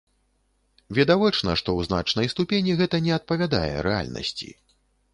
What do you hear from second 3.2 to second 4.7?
адпавядае рэальнасці.